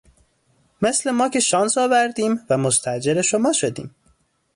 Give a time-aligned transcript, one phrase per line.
[0.81, 3.95] مثل ما که شانس آوردیم و مستأجر شما شدیم